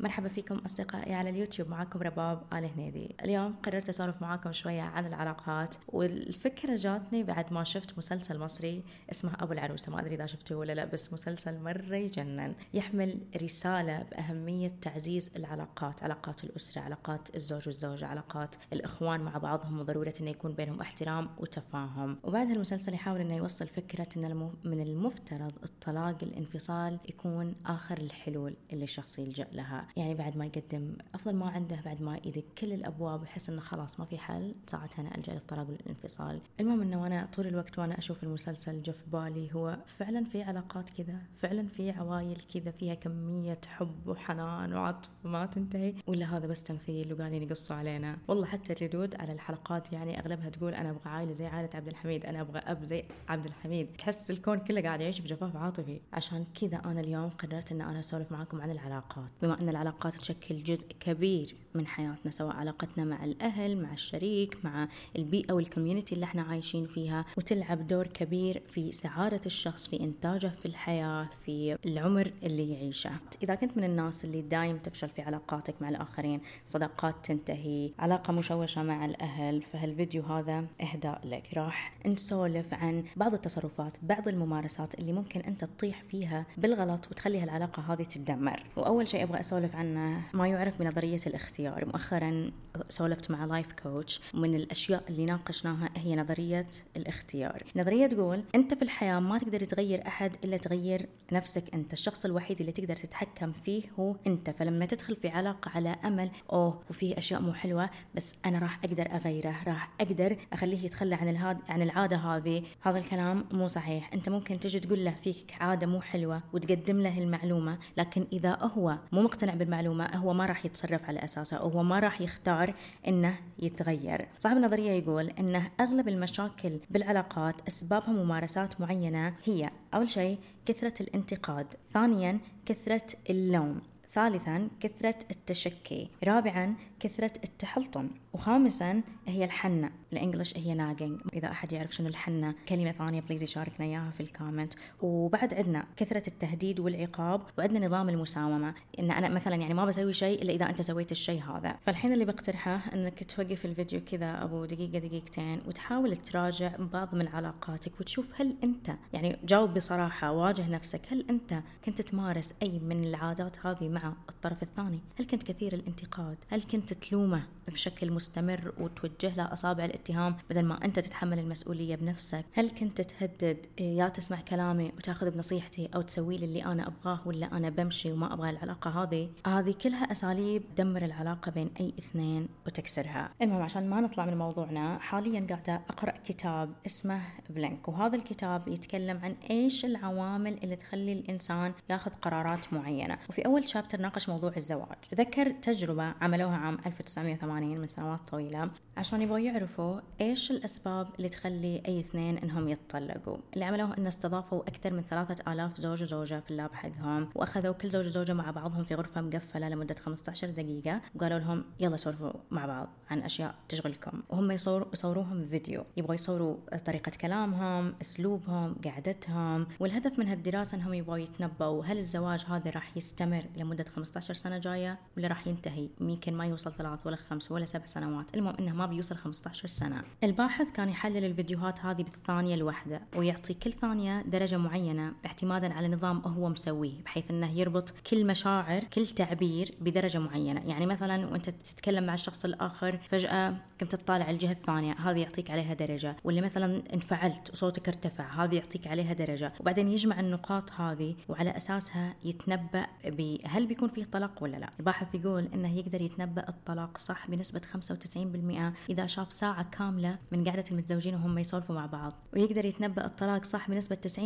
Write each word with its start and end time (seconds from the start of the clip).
مرحبا 0.00 0.28
فيكم 0.28 0.58
أصدقائي 0.58 1.14
على 1.14 1.30
اليوتيوب 1.30 1.68
معكم 1.68 2.02
رباب 2.02 2.42
آل 2.52 2.64
هنيدي. 2.64 3.16
اليوم 3.24 3.54
قررت 3.62 3.88
أسولف 3.88 4.22
معاكم 4.22 4.52
شوية 4.52 4.82
عن 4.82 5.06
العلاقات 5.06 5.74
والفكرة 5.88 6.74
جاتني 6.74 7.22
بعد 7.22 7.52
ما 7.52 7.64
شفت 7.64 7.98
مسلسل 7.98 8.38
مصري 8.38 8.82
اسمه 9.12 9.32
أبو 9.40 9.52
العروسة. 9.52 9.92
ما 9.92 10.00
أدري 10.00 10.14
إذا 10.14 10.26
شفتوه 10.26 10.58
ولا 10.58 10.72
لا 10.72 10.84
بس 10.84 11.12
مسلسل 11.12 11.60
مرة 11.60 11.96
يجنن. 11.96 12.54
يحمل 12.74 13.20
رسالة 13.42 14.02
بأهمية 14.02 14.72
تعزيز 14.80 15.30
العلاقات 15.36 16.02
علاقات 16.02 16.44
الأسرة 16.44 16.80
علاقات 16.80 17.34
الزوج 17.34 17.62
والزوجة 17.66 18.06
علاقات 18.06 18.56
الإخوان 18.72 19.20
مع 19.20 19.38
بعضهم 19.38 19.80
وضرورة 19.80 20.14
أنه 20.20 20.30
يكون 20.30 20.52
بينهم 20.52 20.80
احترام 20.80 21.30
وتفاهم. 21.38 22.18
وبعد 22.24 22.50
المسلسل 22.50 22.94
يحاول 22.94 23.20
أنه 23.20 23.36
يوصل 23.36 23.66
فكرة 23.66 24.08
أن 24.16 24.50
من 24.64 24.80
المفترض 24.80 25.52
الطلاق 25.64 26.16
الانفصال 26.22 26.98
يكون 27.08 27.54
آخر 27.66 27.98
الحلول 27.98 28.56
اللي 28.72 28.84
الشخص 28.84 29.18
يلجأ 29.18 29.46
لها. 29.52 29.87
يعني 29.96 30.14
بعد 30.14 30.36
ما 30.36 30.46
يقدم 30.46 30.96
أفضل 31.14 31.34
ما 31.34 31.50
عنده 31.50 31.80
بعد 31.84 32.02
ما 32.02 32.16
يدق 32.24 32.44
كل 32.58 32.72
الأبواب 32.72 33.20
ويحس 33.20 33.50
إنه 33.50 33.60
خلاص 33.60 34.00
ما 34.00 34.06
في 34.06 34.18
حل 34.18 34.54
ساعتها 34.66 35.02
أنا 35.02 35.14
ألجأ 35.14 35.32
للطلاق 35.32 35.68
والانفصال. 35.70 36.40
المهم 36.60 36.82
إنه 36.82 37.06
أنا 37.06 37.28
طول 37.36 37.46
الوقت 37.46 37.78
وأنا 37.78 37.98
أشوف 37.98 38.22
المسلسل 38.22 38.82
جف 38.82 39.04
بالي 39.12 39.54
هو 39.54 39.78
فعلا 39.86 40.24
في 40.24 40.42
علاقات 40.42 40.90
كذا؟ 40.90 41.18
فعلا 41.36 41.66
في 41.66 41.90
عوايل 41.90 42.40
كذا؟ 42.54 42.70
فيها 42.70 42.94
كمية 42.94 43.60
حب 43.66 44.08
وحنان 44.08 44.72
وعطف 44.72 45.10
ما 45.24 45.46
تنتهي؟ 45.46 45.94
ولا 46.06 46.36
هذا 46.36 46.46
بس 46.46 46.62
تمثيل 46.62 47.12
وقاعدين 47.12 47.42
يقصوا 47.42 47.76
علينا؟ 47.76 48.18
والله 48.28 48.46
حتى 48.46 48.72
الردود 48.72 49.14
على 49.16 49.32
الحلقات 49.32 49.92
يعني 49.92 50.20
أغلبها 50.20 50.50
تقول 50.50 50.74
أنا 50.74 50.90
أبغى 50.90 51.10
عائلة 51.10 51.32
زي 51.32 51.46
عائلة 51.46 51.70
عبد 51.74 51.88
الحميد 51.88 52.26
أنا 52.26 52.40
أبغى 52.40 52.58
أب 52.58 52.84
زي 52.84 53.04
عبد 53.28 53.44
الحميد. 53.44 53.88
تحس 53.98 54.30
الكون 54.30 54.58
كله 54.58 54.82
قاعد 54.82 55.00
يعيش 55.00 55.20
بجفاف 55.20 55.56
عاطفي. 55.56 56.00
عشان 56.12 56.44
كذا 56.60 56.76
أنا 56.76 57.00
اليوم 57.00 57.30
قررت 57.30 57.72
إن 57.72 57.80
أنا 57.80 57.98
أسولف 57.98 58.32
معاكم 58.32 58.60
عن 58.60 58.70
العلاقات. 58.70 59.30
بما 59.42 59.60
إن 59.60 59.68
العلاقات 59.82 60.14
تشكل 60.16 60.62
جزء 60.62 60.86
كبير 61.00 61.54
من 61.74 61.86
حياتنا 61.86 62.30
سواء 62.30 62.56
علاقتنا 62.56 63.04
مع 63.04 63.24
الأهل 63.24 63.82
مع 63.82 63.92
الشريك 63.92 64.64
مع 64.64 64.88
البيئة 65.16 65.52
وال 65.52 65.63
community 65.63 66.14
اللي 66.14 66.24
إحنا 66.24 66.42
عايشين 66.42 66.86
فيها. 66.86 67.24
وتلعب 67.36 67.86
دور 67.86 68.06
كبير 68.06 68.62
في 68.68 68.92
سعادة 68.92 69.40
الشخص 69.46 69.86
في 69.86 70.00
إنتاجه 70.00 70.46
في 70.46 70.66
الحياة 70.66 71.28
في 71.46 71.78
العمر 71.86 72.32
اللي 72.42 72.72
يعيشه. 72.72 73.10
إذا 73.42 73.54
كنت 73.54 73.76
من 73.76 73.84
الناس 73.84 74.24
اللي 74.24 74.42
دايم 74.42 74.76
تفشل 74.78 75.08
في 75.08 75.22
علاقاتك 75.22 75.74
مع 75.80 75.88
الآخرين 75.88 76.40
صداقات 76.66 77.14
تنتهي 77.22 77.90
علاقة 77.98 78.32
مشوشة 78.32 78.82
مع 78.82 79.04
الأهل 79.04 79.62
فهالفيديو 79.62 80.22
هذا 80.22 80.64
إهداء 80.80 81.20
لك. 81.24 81.42
راح 81.54 81.92
نسولف 82.06 82.74
عن 82.74 83.04
بعض 83.16 83.34
التصرفات 83.34 83.92
بعض 84.02 84.28
الممارسات 84.28 84.94
اللي 84.94 85.12
ممكن 85.12 85.40
أنت 85.40 85.64
تطيح 85.64 86.02
فيها 86.10 86.46
بالغلط 86.56 87.06
وتخلي 87.10 87.40
هالعلاقة 87.40 87.92
هذه 87.92 88.02
تتدمر 88.02 88.62
وأول 88.76 89.08
شيء 89.08 89.22
أبغى 89.22 89.40
أسولف 89.40 89.67
عنه 89.74 90.22
ما 90.34 90.48
يعرف 90.48 90.78
بنظرية 90.78 91.20
الاختيار. 91.26 91.84
مؤخرا 91.86 92.50
سولفت 92.88 93.30
مع 93.30 93.44
life 93.44 93.72
coach 93.72 94.20
ومن 94.34 94.54
الأشياء 94.54 95.04
اللي 95.08 95.24
ناقشناها 95.26 95.88
هي 95.96 96.16
نظرية 96.16 96.68
الاختيار. 96.96 97.62
نظرية 97.76 98.06
تقول 98.06 98.42
أنت 98.54 98.74
في 98.74 98.82
الحياة 98.82 99.20
ما 99.20 99.38
تقدر 99.38 99.60
تغير 99.64 100.06
أحد 100.06 100.36
إلا 100.44 100.56
تغير 100.56 101.08
نفسك 101.32 101.74
أنت. 101.74 101.92
الشخص 101.92 102.24
الوحيد 102.24 102.60
اللي 102.60 102.72
تقدر 102.72 102.96
تتحكم 102.96 103.52
فيه 103.52 103.82
هو 103.98 104.16
أنت. 104.26 104.50
فلما 104.50 104.86
تدخل 104.86 105.16
في 105.16 105.28
علاقة 105.28 105.70
على 105.74 105.96
أمل 106.04 106.30
أوه 106.52 106.80
وفي 106.90 107.18
أشياء 107.18 107.40
مو 107.40 107.52
حلوة 107.52 107.90
بس 108.14 108.34
أنا 108.46 108.58
راح 108.58 108.84
أقدر 108.84 109.12
أغيره 109.12 109.54
راح 109.66 109.90
أقدر 110.00 110.36
أخليه 110.52 110.84
يتخلى 110.84 111.14
عن 111.14 111.28
الهاد 111.28 111.58
عن 111.68 111.82
العادة 111.82 112.16
هذه. 112.16 112.62
هذا 112.80 112.98
الكلام 112.98 113.44
مو 113.52 113.68
صحيح. 113.68 114.12
أنت 114.14 114.28
ممكن 114.28 114.60
تجي 114.60 114.80
تقول 114.80 115.04
له 115.04 115.14
فيك 115.24 115.54
عادة 115.60 115.86
مو 115.86 116.00
حلوة 116.00 116.42
وتقدم 116.52 117.00
له 117.00 117.18
المعلومة 117.18 117.78
لكن 117.96 118.26
إذا 118.32 118.58
هو 118.62 118.98
مو 119.12 119.22
مقتنع 119.22 119.54
بالمعلومة 119.58 120.16
هو 120.16 120.32
ما 120.32 120.46
راح 120.46 120.64
يتصرف 120.64 121.04
على 121.08 121.24
أساسها 121.24 121.62
وهو 121.62 121.82
ما 121.82 121.98
راح 121.98 122.20
يختار 122.20 122.74
إنه 123.08 123.36
يتغير. 123.58 124.28
صاحب 124.38 124.56
النظرية 124.56 124.90
يقول 124.90 125.30
إنه 125.38 125.70
أغلب 125.80 126.08
المشاكل 126.08 126.80
بالعلاقات 126.90 127.54
أسبابها 127.68 128.10
ممارسات 128.10 128.80
معينة 128.80 129.34
هي 129.44 129.70
أول 129.94 130.08
شيء 130.08 130.38
كثرة 130.66 130.94
الانتقاد 131.00 131.66
ثانيا 131.90 132.40
كثرة 132.66 133.06
اللوم 133.30 133.80
ثالثا 134.08 134.68
كثرة 134.80 135.18
التشكي 135.30 136.10
رابعا 136.24 136.74
كثرة 137.00 137.32
التحلطم 137.44 138.08
وخامسا 138.32 139.02
هي 139.26 139.44
الحنة. 139.44 139.90
ال 140.12 140.18
English 140.18 140.56
هي 140.56 140.74
nagging 140.74 141.20
إذا 141.32 141.50
أحد 141.50 141.72
يعرف 141.72 141.94
شنو 141.94 142.08
الحنة 142.08 142.54
كلمة 142.68 142.92
ثانية 142.92 143.20
please 143.20 143.42
يشاركنا 143.42 143.86
إياها 143.86 144.10
في 144.10 144.20
ال 144.20 144.27
comment 144.27 144.74
وبعد 145.02 145.54
عندنا 145.54 145.86
كثرة 145.96 146.22
التهديد 146.28 146.80
والعقاب 146.80 147.40
وعندنا 147.58 147.86
نظام 147.86 148.08
المساومة. 148.08 148.74
إن 148.98 149.10
أنا 149.10 149.28
مثلا 149.28 149.56
يعني 149.56 149.74
ما 149.74 149.84
بسوي 149.84 150.12
شيء 150.12 150.42
إلا 150.42 150.52
إذا 150.52 150.70
أنت 150.70 150.82
سويت 150.82 151.12
الشيء 151.12 151.42
هذا. 151.42 151.76
فالحين 151.86 152.12
اللي 152.12 152.24
بقترحه 152.24 152.80
إنك 152.94 153.24
توقف 153.24 153.64
الفيديو 153.64 154.00
كذا 154.00 154.44
أبو 154.44 154.64
دقيقة 154.64 154.98
دقيقتين 154.98 155.60
وتحاول 155.66 156.16
تراجع 156.16 156.72
بعض 156.78 157.14
من 157.14 157.28
علاقاتك 157.28 158.00
وتشوف 158.00 158.40
هل 158.40 158.56
أنت 158.64 158.96
يعني 159.12 159.38
جاوب 159.44 159.74
بصراحة 159.74 160.32
واجه 160.32 160.68
نفسك. 160.68 161.00
هل 161.10 161.24
أنت 161.30 161.62
كنت 161.84 162.02
تمارس 162.02 162.54
أي 162.62 162.78
من 162.78 163.04
العادات 163.04 163.66
هذه 163.66 163.88
مع 163.88 164.12
الطرف 164.28 164.62
الثاني؟ 164.62 165.00
هل 165.18 165.24
كنت 165.24 165.42
كثير 165.42 165.72
الانتقاد؟ 165.72 166.36
هل 166.48 166.62
كنت 166.62 166.92
تلومه 166.92 167.42
بشكل 167.68 168.10
مستمر 168.10 168.72
وتوجه 168.78 169.34
له 169.36 169.52
أصابع 169.52 169.84
الاتهام 169.98 170.36
بدل 170.50 170.64
ما 170.64 170.84
أنت 170.84 170.98
تتحمل 170.98 171.38
المسؤولية 171.38 171.96
بنفسك. 171.96 172.44
هل 172.52 172.70
كنت 172.70 173.00
تهدد 173.00 173.66
يا 173.80 174.08
تسمع 174.08 174.40
كلامي 174.40 174.92
وتاخذ 174.96 175.30
بنصيحتي 175.30 175.88
أو 175.94 176.02
تسوي 176.02 176.38
لي 176.38 176.44
اللي 176.44 176.64
أنا 176.64 176.86
أبغاه 176.86 177.20
ولا 177.26 177.56
أنا 177.56 177.70
بمشي 177.70 178.12
وما 178.12 178.34
أبغى 178.34 178.50
العلاقة 178.50 179.02
هذه؟ 179.02 179.30
هذه 179.46 179.74
كلها 179.82 180.12
أساليب 180.12 180.62
تدمر 180.76 181.04
العلاقة 181.04 181.50
بين 181.50 181.70
أي 181.80 181.92
اثنين 181.98 182.48
وتكسرها. 182.66 183.30
المهم 183.42 183.62
عشان 183.62 183.90
ما 183.90 184.00
نطلع 184.00 184.26
من 184.26 184.38
موضوعنا 184.38 184.98
حاليا 184.98 185.46
قاعدة 185.50 185.82
أقرأ 185.88 186.14
كتاب 186.24 186.72
اسمه 186.86 187.20
Blink 187.50 187.88
وهذا 187.88 188.16
الكتاب 188.16 188.68
يتكلم 188.68 189.20
عن 189.22 189.34
إيش 189.50 189.84
العوامل 189.84 190.58
اللي 190.64 190.76
تخلي 190.76 191.12
الإنسان 191.12 191.72
ياخذ 191.90 192.10
قرارات 192.10 192.72
معينة. 192.72 193.18
وفي 193.28 193.46
أول 193.46 193.68
chapter 193.68 194.00
ناقش 194.00 194.28
موضوع 194.28 194.52
الزواج. 194.56 194.98
ذكر 195.14 195.50
تجربة 195.50 196.14
عملوها 196.20 196.56
عام 196.56 196.78
1980 196.86 197.78
من 197.78 197.86
سنوات 197.86 198.20
طويلة. 198.28 198.70
عشان 198.96 199.22
يبغوا 199.22 199.38
يعرفوا 199.38 199.87
إيش 200.20 200.50
الأسباب 200.50 201.08
اللي 201.18 201.28
تخلي 201.28 201.82
أي 201.88 202.00
اثنين 202.00 202.38
إنهم 202.38 202.68
يتطلقوا؟ 202.68 203.36
اللي 203.54 203.64
عملوه 203.64 203.98
ان 203.98 204.06
استضافوا 204.06 204.62
أكثر 204.62 204.92
من 204.92 205.02
ثلاثة 205.02 205.52
آلاف 205.52 205.76
زوج 205.76 206.02
وزوجة 206.02 206.40
في 206.40 206.50
ال 206.50 206.56
lab 206.56 206.74
حقهم 206.74 207.28
وأخذوا 207.34 207.72
كل 207.72 207.88
زوج 207.90 208.06
وزوجة 208.06 208.32
مع 208.32 208.50
بعضهم 208.50 208.84
في 208.84 208.94
غرفة 208.94 209.20
مقفلة 209.20 209.68
لمدة 209.68 209.94
15 209.94 210.50
دقيقة 210.50 211.00
وقالوا 211.14 211.38
لهم 211.38 211.64
يلا 211.80 211.96
سولفوا 211.96 212.32
مع 212.50 212.66
بعض 212.66 212.88
عن 213.10 213.22
أشياء 213.22 213.54
تشغلكم. 213.68 214.22
وهم 214.28 214.50
يصور 214.50 214.88
يصوروهم 214.92 215.42
فيديو 215.42 215.84
يبغوا 215.96 216.14
يصوروا 216.14 216.56
طريقة 216.86 217.12
كلامهم 217.20 217.94
أسلوبهم 218.00 218.76
قعدتهم 218.84 219.66
والهدف 219.80 220.18
من 220.18 220.28
هالدراسة 220.28 220.76
إنهم 220.76 220.94
يبغوا 220.94 221.18
يتنبؤوا 221.18 221.84
هل 221.84 221.98
الزواج 221.98 222.44
هذا 222.48 222.70
راح 222.70 222.96
يستمر 222.96 223.44
لمدة 223.56 223.84
15 223.84 224.34
سنة 224.34 224.58
جاية 224.58 224.98
ولا 225.16 225.28
راح 225.28 225.46
ينتهي؟ 225.46 225.88
يمكن 226.00 226.34
ما 226.34 226.46
يوصل 226.46 226.72
ثلاث 226.72 227.06
ولا 227.06 227.16
خمس 227.16 227.52
ولا 227.52 227.64
سبع 227.64 227.84
سنوات 227.84 228.34
المهم 228.34 228.56
إنه 228.60 228.72
ما 228.72 228.86
بيوصل 228.86 229.16
15 229.16 229.68
سنة 229.68 229.77
الباحث 230.24 230.70
كان 230.70 230.88
يحلل 230.88 231.24
الفيديوهات 231.24 231.80
هذه 231.80 232.02
بالثانية 232.02 232.54
الواحدة 232.54 233.00
ويعطي 233.16 233.54
كل 233.54 233.72
ثانية 233.72 234.22
درجة 234.22 234.56
معينة 234.56 235.12
اعتمادا 235.26 235.72
على 235.72 235.88
نظام 235.88 236.18
هو 236.18 236.48
مسويه 236.48 237.02
بحيث 237.04 237.24
إنه 237.30 237.58
يربط 237.58 237.94
كل 238.10 238.26
مشاعر 238.26 238.84
كل 238.84 239.06
تعبير 239.06 239.74
بدرجة 239.80 240.18
معينة. 240.18 240.60
يعني 240.66 240.86
مثلا 240.86 241.26
وأنت 241.26 241.50
تتكلم 241.50 242.06
مع 242.06 242.14
الشخص 242.14 242.44
الآخر 242.44 242.98
فجأة 243.10 243.54
قمت 243.80 243.94
تطالع 243.94 244.30
الجهة 244.30 244.52
الثانية 244.52 244.92
هذه 244.92 245.18
يعطيك 245.18 245.50
عليها 245.50 245.74
درجة. 245.74 246.16
واللي 246.24 246.40
مثلا 246.40 246.82
انفعلت 246.94 247.50
وصوتك 247.50 247.88
ارتفع 247.88 248.44
هذه 248.44 248.54
يعطيك 248.54 248.86
عليها 248.86 249.12
درجة. 249.12 249.52
وبعدين 249.60 249.88
يجمع 249.88 250.20
النقاط 250.20 250.72
هذه 250.72 251.14
وعلى 251.28 251.56
أساسها 251.56 252.14
يتنبأ 252.24 252.86
بهل 253.04 253.66
بيكون 253.66 253.88
فيه 253.88 254.04
طلاق 254.04 254.42
ولا 254.42 254.56
لا. 254.56 254.70
الباحث 254.80 255.14
يقول 255.14 255.48
إنه 255.54 255.78
يقدر 255.78 256.02
يتنبأ 256.02 256.48
الطلاق 256.48 256.98
صح 256.98 257.30
بنسبة 257.30 257.60
95% 257.60 258.90
إذا 258.90 259.06
شاف 259.06 259.32
ساعة 259.32 259.67
كاملة 259.70 260.18
من 260.32 260.44
قعدة 260.44 260.64
المتزوجين 260.70 261.14
وهم 261.14 261.38
يسولفوا 261.38 261.74
مع 261.74 261.86
بعض. 261.86 262.12
ويقدر 262.32 262.64
يتنبأ 262.64 263.04
الطلاق 263.04 263.44
صح 263.44 263.70
بنسبة 263.70 263.96
90% 263.96 264.18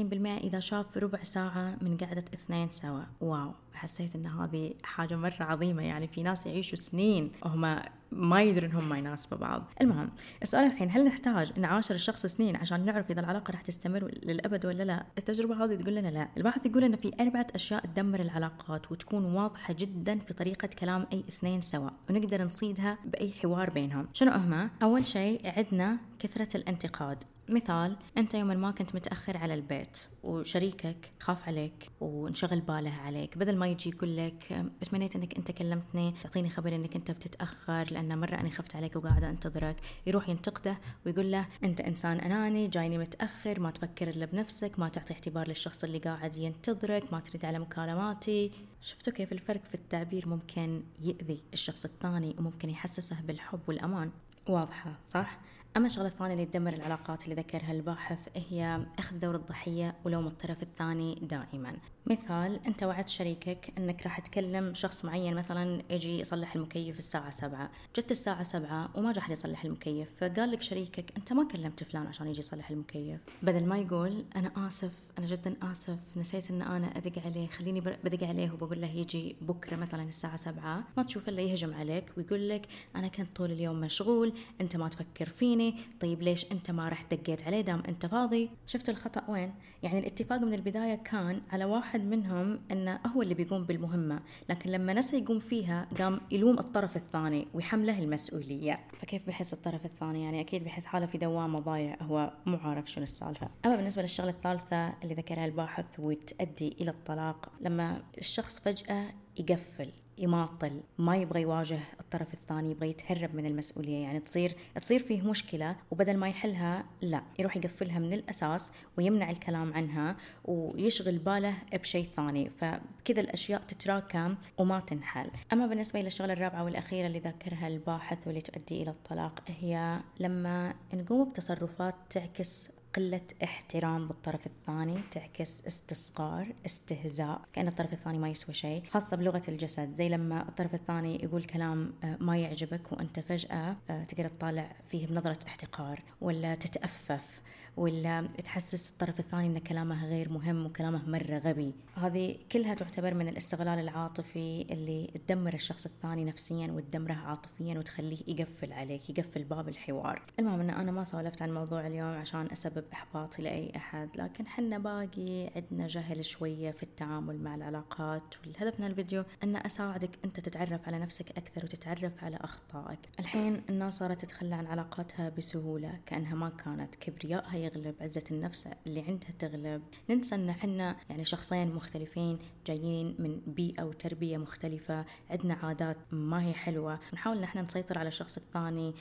إذا 0.45 0.61
شاف 0.61 0.97
ربع 0.97 1.23
ساعة 1.23 1.77
من 1.81 1.97
قعدة 1.97 2.25
اثنين 2.35 2.71
سوا. 2.71 3.03
واو. 3.21 3.55
حسيت 3.75 4.17
إن 4.17 4.27
هذه 4.27 4.75
حاجة 4.83 5.17
مرة 5.17 5.37
عظيمة. 5.41 5.83
يعني 5.83 6.09
في 6.09 6.23
ناس 6.23 6.47
يعيشوا 6.47 6.79
سنين 6.79 7.33
وهم 7.43 7.81
ما 8.13 8.43
يدرون 8.43 8.85
ما 8.85 8.99
يناسبوا 8.99 9.39
بعض. 9.39 9.71
المهم 9.81 10.11
السؤال 10.43 10.67
الحين 10.67 10.91
هل 10.91 11.05
نحتاج 11.05 11.59
نعاشر 11.59 11.95
الشخص 11.95 12.27
سنين 12.27 12.57
عشان 12.57 12.85
نعرف 12.85 13.11
إذا 13.11 13.21
العلاقة 13.21 13.51
راح 13.53 13.61
تستمر 13.61 14.11
للأبد 14.23 14.67
ولا 14.67 14.83
لا؟ 14.83 15.07
التجربة 15.19 15.65
هذه 15.65 15.75
تقول 15.75 15.95
لنا 15.95 16.09
لا. 16.09 16.29
الباحث 16.37 16.67
يقول 16.67 16.85
إن 16.85 16.97
في 16.97 17.13
أربعة 17.21 17.47
أشياء 17.55 17.87
تدمر 17.87 18.21
العلاقات 18.21 18.93
وتكون 18.93 19.25
واضحة 19.25 19.75
جدا 19.79 20.19
في 20.19 20.35
طريقة 20.35 20.69
كلام 20.79 21.07
أي 21.13 21.25
اثنين 21.29 21.61
سوا 21.61 21.91
ونقدر 22.11 22.45
نصيدها 22.45 22.99
بأي 23.05 23.33
حوار 23.33 23.71
بينهم. 23.71 24.09
شنو 24.13 24.31
هما 24.31 24.71
أول 24.83 25.07
شيء 25.07 25.41
عندنا 25.57 25.99
كثرة 26.19 26.57
الانتقاد. 26.57 27.25
مثال 27.49 27.97
أنت 28.19 28.35
يوما 28.35 28.55
ما 28.55 28.71
كنت 28.71 28.95
متأخر 28.95 29.37
على 29.37 29.55
البيت 29.55 29.99
وشريكك 30.23 31.13
خاف 31.21 31.49
عليك 31.49 31.91
وانشغل 32.01 32.61
باله 32.61 32.91
عليك 32.91 33.39
بدل 33.39 33.57
ما 33.57 33.67
يجي 33.67 33.91
يقول 33.91 34.17
لك 34.17 34.67
تمنيت 34.81 35.17
إنك 35.17 35.39
أنت 35.39 35.51
كلمتني 35.51 36.15
تعطيني 36.23 36.51
خبر 36.51 36.75
إنك 36.75 36.97
أنت 36.97 37.11
بتتأخر 37.11 37.93
لأن 37.93 38.19
مرة 38.19 38.35
أنا 38.35 38.51
خفت 38.51 38.77
عليك 38.77 38.97
وقاعدة 38.97 39.31
أنتظرك. 39.31 39.77
يروح 40.07 40.29
ينتقده 40.29 40.79
ويقول 41.07 41.31
له 41.31 41.47
أنت 41.65 41.81
إنسان 41.81 42.21
أناني 42.21 42.69
جايني 42.69 42.99
متأخر 42.99 43.61
ما 43.61 43.71
تفكر 43.71 44.11
إلا 44.11 44.27
بنفسك 44.27 44.79
ما 44.79 44.89
تعطي 44.89 45.15
اعتبار 45.15 45.49
للشخص 45.49 45.85
اللي 45.85 45.99
قاعد 45.99 46.37
ينتظرك 46.37 47.13
ما 47.13 47.21
ترد 47.21 47.45
على 47.45 47.59
مكالماتي. 47.59 48.51
شفتوا 48.81 49.13
كيف 49.13 49.33
الفرق 49.33 49.65
في 49.69 49.75
التعبير؟ 49.75 50.29
ممكن 50.29 50.83
يأذي 51.01 51.43
الشخص 51.53 51.85
الثاني 51.85 52.37
وممكن 52.39 52.71
يحسسه 52.71 53.21
بالحب 53.21 53.61
والأمان. 53.69 54.11
واضحة 54.49 54.99
صح؟ 55.07 55.39
أما 55.77 55.87
الشغلة 55.87 56.09
الثانية 56.09 56.35
اللي 56.35 56.47
تدمر 56.47 56.73
العلاقات 56.73 57.25
اللي 57.25 57.35
ذكرها 57.35 57.73
الباحث 57.73 58.19
هي 58.37 58.87
أخذ 58.99 59.19
دور 59.19 59.35
الضحية 59.35 59.95
ولوم 60.05 60.27
الطرف 60.27 60.63
الثاني 60.63 61.19
دائما. 61.23 61.77
مثال 62.07 62.61
أنت 62.67 62.83
وعدت 62.83 63.09
شريكك 63.09 63.73
أنك 63.79 64.03
راح 64.03 64.21
تكلم 64.21 64.75
شخص 64.75 65.05
معين 65.05 65.35
مثلا 65.35 65.83
يجي 65.91 66.21
يصلح 66.21 66.55
المكيف 66.55 66.99
الساعة 66.99 67.31
سبعة. 67.31 67.71
جت 67.97 68.11
الساعة 68.11 68.43
سبعة 68.43 68.91
وما 68.95 69.13
جاء 69.13 69.33
يصلح 69.33 69.65
المكيف 69.65 70.09
فقال 70.21 70.51
لك 70.51 70.63
شريكك 70.63 71.17
أنت 71.17 71.33
ما 71.33 71.49
كلمت 71.49 71.85
فلان 71.85 72.07
عشان 72.07 72.27
يجي 72.27 72.41
يصلح 72.41 72.71
المكيف. 72.71 73.21
بدل 73.43 73.65
ما 73.65 73.79
يقول 73.79 74.25
أنا 74.37 74.69
آسف 74.69 74.93
أنا 75.19 75.27
جدا 75.27 75.57
آسف 75.63 75.99
نسيت 76.17 76.51
أن 76.51 76.63
أنا 76.63 76.87
أدق 76.87 77.23
عليه 77.27 77.47
خليني 77.47 77.81
بدق 77.81 78.27
عليه 78.29 78.51
وبقول 78.51 78.81
له 78.81 78.91
يجي 78.91 79.37
بكرة 79.41 79.77
مثلا 79.77 80.03
الساعة 80.03 80.37
سبعة. 80.37 80.85
ما 80.97 81.03
تشوف 81.03 81.29
إلا 81.29 81.43
يهجم 81.43 81.75
عليك 81.75 82.05
ويقول 82.17 82.49
لك 82.49 82.69
أنا 82.97 83.09
كنت 83.09 83.37
طول 83.37 83.51
اليوم 83.51 83.81
مشغول 83.81 84.33
أنت 84.61 84.77
ما 84.77 84.89
تفكر 84.89 85.29
فيني. 85.29 85.62
طيب 86.01 86.23
ليش 86.23 86.53
أنت 86.53 86.71
ما 86.71 86.89
رحت 86.89 87.15
دقيت 87.15 87.43
عليه 87.43 87.61
دام 87.61 87.83
أنت 87.89 88.07
فاضي؟ 88.07 88.51
شفت 88.67 88.89
الخطأ 88.89 89.23
وين؟ 89.29 89.55
يعني 89.83 89.99
الاتفاق 89.99 90.41
من 90.41 90.55
البداية 90.55 90.95
كان 90.95 91.41
على 91.51 91.65
واحد 91.65 92.01
منهم 92.01 92.59
أنه 92.71 93.01
هو 93.17 93.23
اللي 93.23 93.35
بيقوم 93.35 93.65
بالمهمة 93.65 94.21
لكن 94.49 94.71
لما 94.71 94.95
نسى 94.95 95.19
يقوم 95.19 95.39
فيها 95.39 95.89
قام 95.99 96.21
يلوم 96.31 96.59
الطرف 96.59 96.97
الثاني 96.97 97.49
ويحمله 97.55 97.99
المسؤولية. 97.99 98.81
فكيف 98.99 99.27
بحس 99.27 99.53
الطرف 99.53 99.85
الثاني؟ 99.85 100.23
يعني 100.25 100.41
أكيد 100.41 100.65
بحس 100.65 100.85
حاله 100.85 101.07
في 101.07 101.19
دوامة 101.19 101.59
ضايع 101.59 101.97
هو 102.03 102.33
مو 102.47 102.57
عارف 102.57 102.91
شنو 102.91 103.05
السالفة. 103.05 103.49
أما 103.65 103.77
بالنسبة 103.77 104.03
للشغلة 104.03 104.31
الثالثة 104.31 104.89
اللي 105.03 105.15
ذكرها 105.15 105.45
الباحث 105.45 105.87
وتؤدي 105.99 106.77
إلى 106.81 106.91
الطلاق 106.91 107.49
لما 107.61 108.03
الشخص 108.19 108.61
فجأة 108.61 109.07
يقفل 109.39 109.91
يماطل 110.19 110.81
ما 110.99 111.17
يبغى 111.17 111.41
يواجه 111.41 111.79
الطرف 112.01 112.35
الثاني 112.35 112.71
يبغى 112.71 112.91
يتهرب 112.91 113.35
من 113.35 113.47
المسؤولية. 113.47 114.03
يعني 114.03 114.21
تصير 114.21 114.57
تصير 114.77 115.03
فيه 115.03 115.23
مشكلة 115.23 115.77
وبدل 115.91 116.17
ما 116.17 116.29
يحلها 116.29 116.85
لا 117.01 117.23
يروح 117.39 117.57
يقفلها 117.57 117.99
من 117.99 118.13
الأساس 118.13 118.73
ويمنع 118.99 119.31
الكلام 119.31 119.75
عنها 119.75 120.17
ويشغل 120.45 121.19
باله 121.19 121.55
بشيء 121.73 122.05
ثاني. 122.05 122.51
فكذا 122.51 123.21
الأشياء 123.21 123.63
تتراكم 123.63 124.37
وما 124.59 124.81
تنحل. 124.81 125.31
أما 125.53 125.67
بالنسبة 125.67 126.01
للشغلة 126.01 126.33
الرابعة 126.33 126.65
والأخيرة 126.65 127.07
اللي 127.07 127.19
ذكرها 127.19 127.69
الباحث 127.69 128.27
واللي 128.27 128.41
تؤدي 128.41 128.83
إلى 128.83 128.91
الطلاق 128.91 129.41
هي 129.47 130.01
لما 130.21 130.75
نقوم 130.95 131.31
بتصرفات 131.31 131.95
تعكس 132.11 132.71
قلة 132.97 133.21
احترام 133.45 134.09
بالطرف 134.09 134.47
الثاني 134.47 134.99
تعكس 135.11 135.67
استصغار 135.67 136.47
استهزاء 136.67 137.41
كأن 137.53 137.69
الطرف 137.69 137.93
الثاني 137.93 138.19
ما 138.19 138.29
يسوى 138.29 138.55
شيء 138.55 138.83
خاصة 138.91 139.17
بلغة 139.17 139.43
الجسد. 139.49 139.93
زي 139.93 140.09
لما 140.09 140.49
الطرف 140.49 140.75
الثاني 140.75 141.25
يقول 141.25 141.45
كلام 141.45 141.93
آه، 142.05 142.17
ما 142.21 142.37
يعجبك 142.37 142.93
وأنت 142.93 143.21
فجأة 143.21 143.77
آه، 143.91 144.05
تقدر 144.05 144.29
تطالع 144.29 144.71
فيه 144.91 145.07
بنظرة 145.07 145.39
احتقار 145.47 146.03
ولا 146.21 146.55
تتأفف. 146.55 147.41
ولا 147.77 148.29
تحسس 148.45 148.91
الطرف 148.91 149.21
الثاني 149.21 149.47
إن 149.47 149.59
كلامه 149.59 150.07
غير 150.07 150.29
مهم 150.29 150.67
وكلامه 150.67 151.09
مرة 151.09 151.39
غبي. 151.39 151.75
هذه 151.95 152.37
كلها 152.53 152.75
تعتبر 152.75 153.15
من 153.15 153.29
الاستغلال 153.29 153.79
العاطفي 153.79 154.67
اللي 154.71 155.11
تدمر 155.27 155.55
الشخص 155.55 155.87
الثاني 155.87 156.25
نفسيا 156.25 156.73
وتدمره 156.73 157.13
عاطفيا 157.13 157.79
وتخليه 157.79 158.19
يقفل 158.29 158.73
عليك 158.73 159.11
يقفل 159.11 159.45
باب 159.45 159.69
الحوار. 159.69 160.23
المهم 160.39 160.61
إن 160.61 160.71
أنا 160.71 160.93
ما 160.93 161.05
سولفت 161.05 161.43
عن 161.43 161.55
موضوع 161.55 161.87
اليوم 161.87 162.09
عشان 162.09 162.49
أسبب 162.53 162.85
إحباطي 162.93 163.43
لأي 163.43 163.73
أحد 163.77 164.09
لكن 164.15 164.47
حنا 164.47 164.79
باقي 164.79 165.51
عندنا 165.57 165.87
جهل 165.87 166.25
شوية 166.25 166.71
في 166.71 166.83
التعامل 166.83 167.43
مع 167.43 167.55
العلاقات. 167.55 168.35
والهدف 168.47 168.81
من 168.81 168.87
الفيديو 168.87 169.25
إن 169.45 169.57
أساعدك 169.57 170.11
أنت 170.25 170.41
تتعرف 170.41 170.89
على 170.89 170.99
نفسك 170.99 171.31
أكثر 171.31 171.65
وتتعرف 171.65 172.25
على 172.25 172.37
أخطائك. 172.37 172.99
الحين 173.21 173.63
الناس 173.71 173.99
صارت 173.99 174.21
تتخلى 174.21 174.55
عن 174.55 174.67
علاقاتها 174.67 175.29
بسهولة 175.29 176.01
كأنها 176.07 176.35
ما 176.35 176.49
كانت 176.49 176.97
كبريائها 176.97 177.62
يغلب 177.63 177.95
عزة 178.01 178.25
النفس 178.31 178.69
اللي 178.87 179.01
عندها 179.01 179.31
تغلب. 179.39 179.83
ننسى 180.11 180.35
إن 180.35 180.49
إحنا 180.49 180.97
يعني 181.11 181.25
شخصين 181.25 181.75
مختلفين 181.75 182.39
جايين 182.67 183.17
من 183.19 183.41
بيئة 183.47 183.83
وتربية 183.83 184.37
مختلفة 184.37 185.05
عندنا 185.31 185.55
عادات 185.55 185.97
ما 186.13 186.47
هي 186.47 186.53
حلوة. 186.53 186.99
نحاول 187.15 187.37
إن 187.37 187.45
إحنا 187.45 187.63
نسيطر 187.63 187.99
على 187.99 188.09
الشخص 188.09 188.37
الثاني 188.37 188.95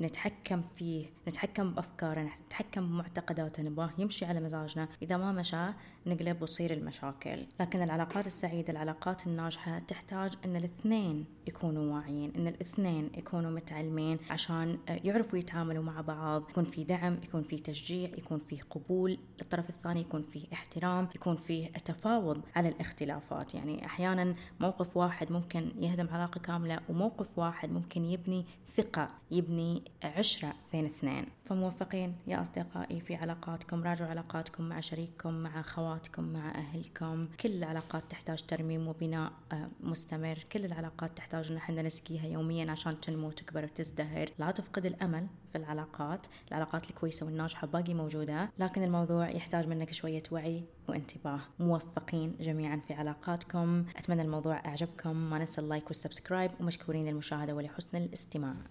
نتحكم 0.00 0.62
فيه 0.62 1.06
نتحكم 1.28 1.74
بأفكاره 1.74 2.30
نتحكم 2.46 2.88
بمعتقداته 2.88 3.62
نبغاه 3.62 3.90
يمشي 3.98 4.24
على 4.24 4.40
مزاجنا. 4.40 4.88
إذا 5.02 5.16
ما 5.16 5.32
مشى 5.32 5.66
نقلب 6.06 6.42
وتصير 6.42 6.72
المشاكل. 6.72 7.46
لكن 7.60 7.82
العلاقات 7.82 8.26
السعيدة 8.26 8.72
العلاقات 8.72 9.26
الناجحة 9.26 9.78
تحتاج 9.78 10.32
إن 10.44 10.56
الاثنين 10.56 11.24
يكونوا 11.46 11.94
واعيين 11.94 12.32
إن 12.36 12.46
الاثنين 12.46 13.10
يكونوا 13.16 13.50
متعلمين 13.50 14.18
عشان 14.30 14.78
يعرفوا 14.88 15.38
يتعاملوا 15.38 15.82
مع 15.82 16.00
بعض 16.00 16.50
يكون 16.50 16.64
في 16.64 16.84
دعم 16.84 17.18
يكون 17.24 17.42
في 17.42 17.56
تشجيع. 17.56 18.07
يكون 18.18 18.38
فيه 18.38 18.62
قبول 18.70 19.18
للطرف 19.38 19.70
الثاني 19.70 20.00
يكون 20.00 20.22
فيه 20.22 20.44
احترام 20.52 21.08
يكون 21.14 21.36
فيه 21.36 21.68
تفاوض 21.68 22.40
على 22.56 22.68
الاختلافات. 22.68 23.54
يعني 23.54 23.86
أحيانا 23.86 24.34
موقف 24.60 24.96
واحد 24.96 25.32
ممكن 25.32 25.72
يهدم 25.78 26.08
علاقة 26.08 26.38
كاملة 26.38 26.80
وموقف 26.88 27.38
واحد 27.38 27.70
ممكن 27.70 28.04
يبني 28.04 28.46
ثقة 28.68 29.10
يبني 29.30 29.82
عشرة 30.04 30.54
بين 30.72 30.84
اثنين. 30.84 31.26
فموفقين 31.44 32.16
يا 32.26 32.40
أصدقائي 32.40 33.00
في 33.00 33.14
علاقاتكم 33.14 33.82
راجعوا 33.82 34.10
علاقاتكم 34.10 34.64
مع 34.64 34.80
شريككم 34.80 35.34
مع 35.34 35.62
خواتكم 35.62 36.24
مع 36.32 36.50
أهلكم. 36.50 37.28
كل 37.40 37.48
العلاقات 37.52 38.02
تحتاج 38.10 38.42
ترميم 38.42 38.88
وبناء 38.88 39.32
آه، 39.52 39.68
مستمر. 39.80 40.38
كل 40.52 40.64
العلاقات 40.64 41.16
تحتاج 41.16 41.50
إن 41.50 41.56
إحنا 41.56 41.82
نسقيها 41.82 42.26
يوميا 42.26 42.70
عشان 42.70 43.00
تنمو 43.00 43.28
وتكبر 43.28 43.64
وتزدهر. 43.64 44.28
لا 44.38 44.50
تفقد 44.50 44.86
الأمل 44.86 45.26
في 45.52 45.58
العلاقات. 45.58 46.26
العلاقات 46.48 46.90
الكويسة 46.90 47.26
والناجحة 47.26 47.66
باقي 47.66 47.94
موجودة 47.98 48.50
لكن 48.58 48.82
الموضوع 48.82 49.30
يحتاج 49.30 49.68
منك 49.68 49.92
شوية 49.92 50.22
وعي 50.32 50.64
وانتباه. 50.88 51.40
موفقين 51.58 52.36
جميعا 52.40 52.80
في 52.88 52.94
علاقاتكم. 52.94 53.84
أتمنى 53.96 54.22
الموضوع 54.22 54.56
أعجبكم. 54.66 55.16
ما 55.30 55.38
ننسى 55.38 55.60
ال 55.60 55.65
like 55.65 55.86
وال 55.86 55.98
subscribe 55.98 56.50
ومشكورين 56.60 57.06
للمشاهدة 57.06 57.54
ولحسن 57.54 57.96
الاستماع. 57.96 58.54